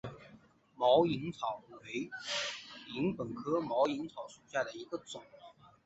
[0.77, 2.09] 毛颖草为
[2.87, 5.21] 禾本科毛颖草属下的一个种。